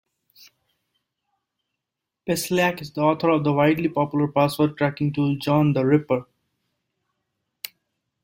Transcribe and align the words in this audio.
Peslyak 2.27 2.81
is 2.81 2.91
the 2.91 3.01
author 3.01 3.29
of 3.29 3.43
the 3.43 3.53
widely 3.53 3.87
popular 3.87 4.27
password 4.27 4.75
cracking 4.75 5.13
tool 5.13 5.35
John 5.35 5.73
the 5.73 5.85
Ripper. 5.85 6.25